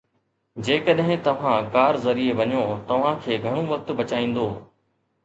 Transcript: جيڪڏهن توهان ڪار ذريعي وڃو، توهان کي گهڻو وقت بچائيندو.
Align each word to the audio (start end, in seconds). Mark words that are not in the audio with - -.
جيڪڏهن 0.67 1.19
توهان 1.27 1.67
ڪار 1.75 1.99
ذريعي 2.05 2.31
وڃو، 2.39 2.63
توهان 2.93 3.21
کي 3.27 3.39
گهڻو 3.45 3.67
وقت 3.73 3.93
بچائيندو. 4.01 4.49